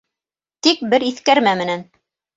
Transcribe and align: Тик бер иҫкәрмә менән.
Тик 0.67 0.81
бер 0.95 1.05
иҫкәрмә 1.11 1.55
менән. 1.61 1.85